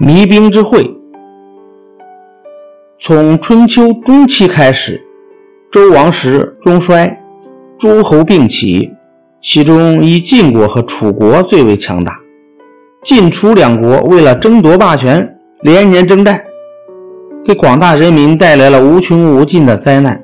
[0.00, 0.96] 弭兵之会，
[2.98, 4.98] 从春秋中期开始，
[5.70, 7.20] 周王室中衰，
[7.78, 8.90] 诸侯并起，
[9.42, 12.18] 其中以晋国和楚国最为强大。
[13.04, 16.42] 晋楚两国为了争夺霸权，连年征战，
[17.44, 20.18] 给广大人民带来了无穷无尽的灾难。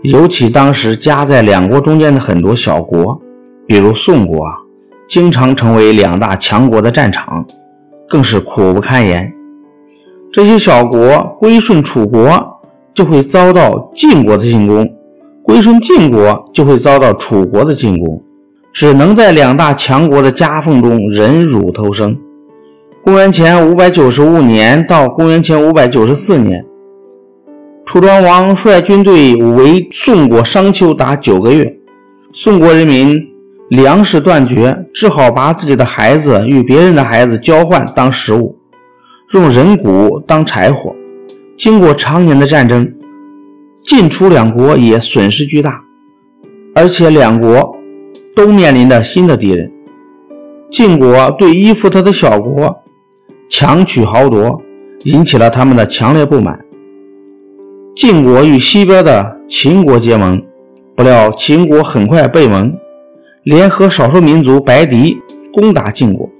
[0.00, 3.20] 尤其当时夹在两国中间的很多小国，
[3.66, 4.46] 比如宋国，
[5.06, 7.46] 经常成为两大强国的战场。
[8.14, 9.34] 更是苦不堪言。
[10.32, 12.60] 这些小国归顺楚国，
[12.94, 14.86] 就会遭到晋国的进攻；
[15.42, 18.22] 归顺晋国，就会遭到楚国的进攻。
[18.72, 22.16] 只能在两大强国的夹缝中忍辱偷生。
[23.02, 26.64] 公元前五百九十五年到公元前五百九十四年，
[27.84, 31.76] 楚庄王率军队围宋国商丘达九个月，
[32.32, 33.33] 宋国人民。
[33.74, 38.56] 粮食断绝，只好把自己的孩子与别人的孩子交换当食物，
[39.32, 40.94] 用人骨当柴火。
[41.56, 42.92] 经过常年的战争，
[43.82, 45.82] 晋楚两国也损失巨大，
[46.74, 47.74] 而且两国
[48.36, 49.70] 都面临着新的敌人。
[50.70, 52.82] 晋国对依附他的小国
[53.48, 54.60] 强取豪夺，
[55.04, 56.64] 引起了他们的强烈不满。
[57.96, 60.42] 晋国与西边的秦国结盟，
[60.96, 62.76] 不料秦国很快被盟。
[63.44, 65.20] 联合少数民族白狄
[65.52, 66.30] 攻打晋国，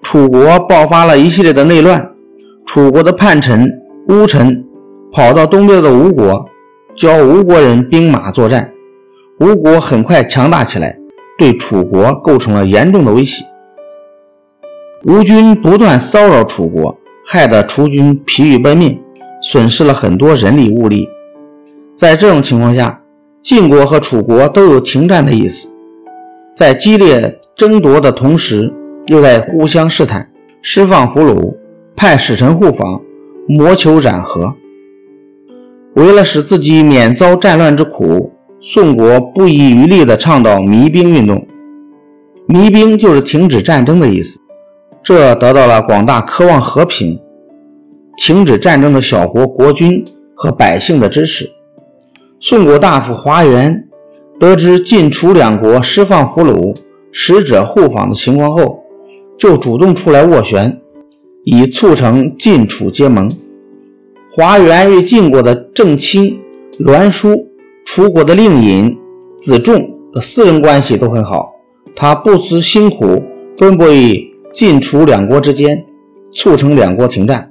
[0.00, 2.08] 楚国爆发了一系列的内乱。
[2.64, 3.68] 楚国的叛臣
[4.10, 4.64] 乌臣
[5.10, 6.46] 跑到东边的吴国，
[6.94, 8.70] 教吴国人兵马作战。
[9.40, 10.96] 吴国很快强大起来，
[11.36, 13.44] 对楚国构成了严重的威胁。
[15.04, 19.02] 吴军不断骚扰楚国，害得楚军疲于奔命，
[19.42, 21.08] 损失了很多人力物力。
[21.96, 23.02] 在这种情况下，
[23.42, 25.75] 晋国和楚国都有停战的意思。
[26.56, 28.72] 在激烈争夺的同时，
[29.08, 30.26] 又在互相试探，
[30.62, 31.54] 释放俘虏，
[31.94, 32.98] 派使臣互访，
[33.46, 34.56] 谋求染和。
[35.96, 41.46] 为了使自己免遭战乱之苦，宋国不遗余力地倡导弭兵运动。
[42.48, 44.40] 弭兵就是停止战争的意思，
[45.02, 47.20] 这得到了广大渴望和平、
[48.16, 50.02] 停止战争的小国国君
[50.34, 51.46] 和百姓的支持。
[52.40, 53.85] 宋国大夫华元。
[54.38, 56.76] 得知晋楚两国释放俘虏、
[57.10, 58.80] 使者互访的情况后，
[59.38, 60.78] 就主动出来斡旋，
[61.44, 63.34] 以促成晋楚结盟。
[64.30, 66.38] 华元与晋国的正卿
[66.78, 67.48] 栾书、
[67.86, 68.94] 楚国的令尹
[69.38, 71.54] 子仲的私人关系都很好，
[71.94, 73.22] 他不辞辛苦
[73.56, 75.82] 奔波于晋楚两国之间，
[76.34, 77.50] 促成两国停战。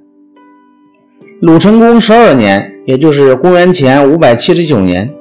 [1.42, 5.12] 鲁成公十二年，也就是公元前五百七十九年。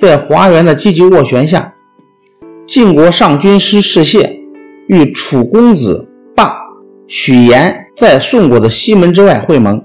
[0.00, 1.74] 在华元的积极斡旋下，
[2.66, 4.40] 晋国上军师士燮
[4.88, 6.56] 与楚公子霸、
[7.06, 9.84] 许延在宋国的西门之外会盟，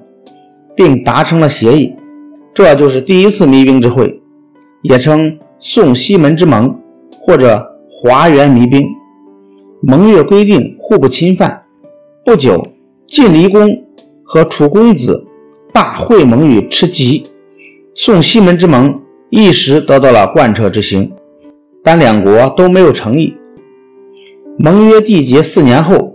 [0.74, 1.94] 并达成了协议。
[2.54, 4.22] 这就是第一次弭兵之会，
[4.84, 6.74] 也称宋西门之盟
[7.20, 7.62] 或者
[7.92, 8.82] 华元弭兵。
[9.82, 11.62] 盟约规定互不侵犯。
[12.24, 12.66] 不久，
[13.06, 13.84] 晋离公
[14.24, 15.28] 和楚公子
[15.74, 17.30] 霸会盟于赤棘，
[17.94, 19.02] 宋西门之盟。
[19.38, 21.12] 一时得到了贯彻执行，
[21.84, 23.36] 但两国都没有诚意。
[24.58, 26.14] 盟约缔结四年后，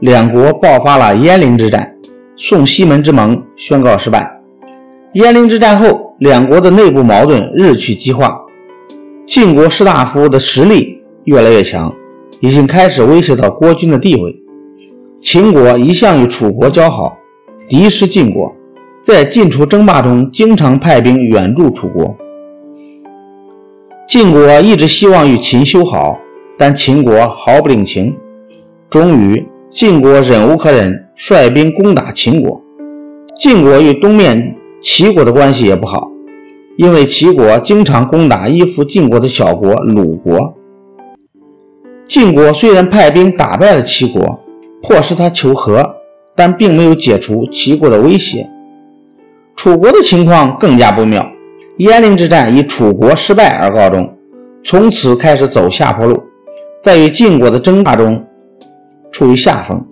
[0.00, 1.90] 两国爆发了鄢陵之战，
[2.36, 4.30] 宋西门之盟宣告失败。
[5.14, 8.38] 鄢陵之战后，两国的内部矛盾日趋激化，
[9.26, 11.90] 晋国士大夫的实力越来越强，
[12.40, 14.36] 已经开始威胁到国君的地位。
[15.22, 17.16] 秦国一向与楚国交好，
[17.66, 18.54] 敌视晋国，
[19.00, 22.14] 在晋楚争霸中经常派兵援助楚国。
[24.08, 26.18] 晋国一直希望与秦修好，
[26.56, 28.16] 但秦国毫不领情。
[28.88, 32.58] 终于，晋国忍无可忍，率兵攻打秦国。
[33.38, 36.10] 晋国与东面齐国的关系也不好，
[36.78, 40.54] 因为齐国经常攻打依附晋国的小国鲁国。
[42.08, 44.40] 晋国虽然派兵打败了齐国，
[44.82, 45.96] 迫使他求和，
[46.34, 48.48] 但并没有解除齐国的威胁。
[49.54, 51.30] 楚国的情况更加不妙。
[51.78, 54.12] 鄢陵之战以楚国失败而告终，
[54.64, 56.20] 从此开始走下坡路，
[56.82, 58.26] 在与晋国的争霸中
[59.12, 59.86] 处于下风。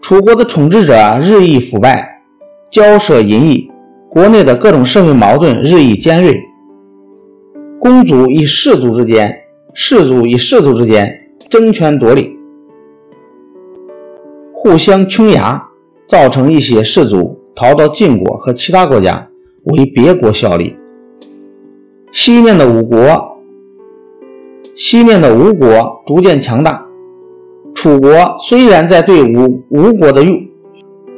[0.00, 2.22] 楚国的统治者日益腐败，
[2.70, 3.68] 骄奢淫逸，
[4.08, 6.32] 国内的各种社会矛盾日益尖锐。
[7.80, 9.36] 公族与士族之间，
[9.74, 11.12] 士族与士族之间
[11.50, 12.30] 争权夺利，
[14.52, 15.60] 互相倾轧，
[16.06, 19.28] 造成一些士族逃到晋国和其他国家。
[19.66, 20.74] 为别国效力。
[22.12, 23.38] 西面的五国，
[24.74, 26.84] 西面的吴国逐渐强大。
[27.74, 28.10] 楚国
[28.40, 30.24] 虽然在对吴吴国的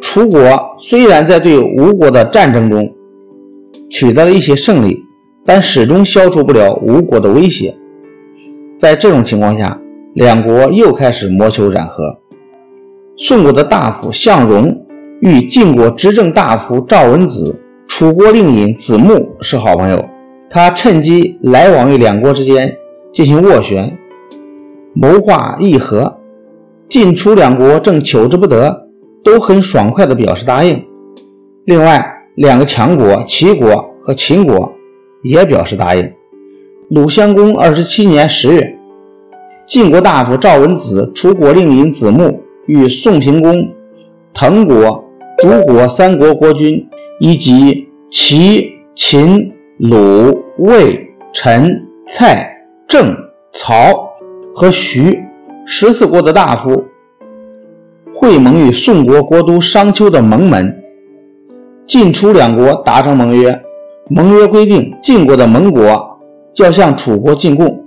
[0.00, 0.41] 楚国
[0.79, 2.93] 虽然在对吴国的战争中
[3.91, 4.99] 取得了一些胜利，
[5.44, 7.75] 但始终消除不了吴国的威胁。
[8.79, 9.81] 在这种情况下，
[10.15, 12.03] 两国又开始谋求染和。
[13.17, 14.87] 宋国的大夫向荣
[15.21, 17.61] 与晋国执政大夫赵文子、
[17.99, 20.09] 楚国令尹子木是好朋友，
[20.49, 22.73] 他趁机来往于两国之间
[23.12, 23.99] 进行斡旋，
[24.95, 26.17] 谋划议和。
[26.89, 28.87] 晋楚两国正求之不得，
[29.25, 30.81] 都很爽快地表示答应。
[31.65, 34.73] 另外，两个强国齐国和秦国
[35.25, 36.09] 也表示答应。
[36.91, 38.79] 鲁襄公二十七年十月，
[39.67, 42.41] 晋国大夫赵文子、楚国令尹子木。
[42.67, 43.69] 与宋平公、
[44.33, 45.05] 滕国、
[45.39, 46.87] 诸国三国国君，
[47.19, 52.50] 以及齐、秦、鲁、魏、陈、蔡、
[52.88, 53.14] 郑、
[53.52, 53.93] 曹
[54.55, 55.19] 和徐
[55.66, 56.82] 十四国的大夫
[58.14, 60.75] 会盟与宋国国都商丘的盟门，
[61.87, 63.60] 晋楚两国达成盟约。
[64.08, 66.19] 盟约规定，晋国的盟国
[66.56, 67.84] 要向楚国进贡，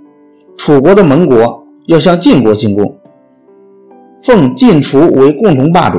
[0.56, 2.95] 楚国的盟国要向晋国进贡。
[4.21, 5.97] 奉晋楚为共同霸主，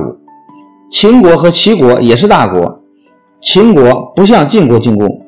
[0.92, 2.81] 秦国和齐国也是大国，
[3.42, 5.20] 秦国不向晋国进贡，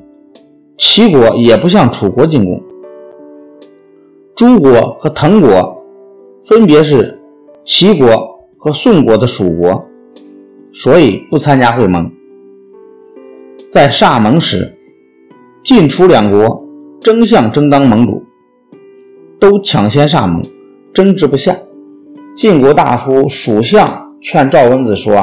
[0.78, 2.62] 齐国也不向楚国进贡。
[4.36, 5.76] 诸国和滕国
[6.44, 7.20] 分别是
[7.64, 9.84] 齐国和宋国的属国，
[10.72, 12.08] 所以不参加会盟。
[13.72, 14.72] 在厦盟时，
[15.64, 16.64] 晋楚两国
[17.00, 18.22] 争相争当盟主，
[19.40, 20.40] 都抢先厦盟，
[20.92, 21.52] 争执不下。
[22.36, 25.20] 晋国大夫蜀相劝赵文子说：“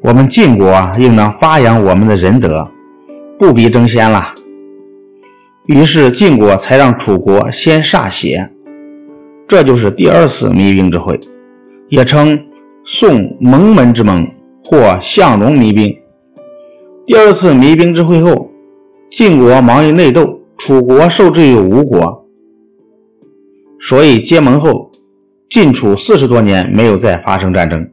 [0.00, 2.70] 我们晋国应当发扬我们的仁德，
[3.38, 4.34] 不必争先了。”
[5.66, 8.50] 于是晋国才让楚国先歃血，
[9.46, 11.18] 这就是第二次弭兵之会，
[11.88, 12.38] 也称
[12.84, 14.26] 宋蒙门之盟
[14.62, 15.94] 或相戎弭兵。
[17.04, 18.50] 第二次弭兵之会后，
[19.10, 22.24] 晋国忙于内斗，楚国受制于吴国，
[23.80, 24.86] 所以结盟后。
[25.50, 27.88] 晋楚四十多年没有再发生战争。